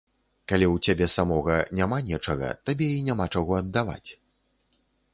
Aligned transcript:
Калі 0.51 0.67
ў 0.75 0.87
цябе 0.87 1.07
самога 1.17 1.59
няма 1.81 2.01
нечага, 2.09 2.49
табе 2.71 2.91
і 2.97 3.05
няма 3.11 3.25
чаго 3.37 3.51
аддаваць. 3.63 4.09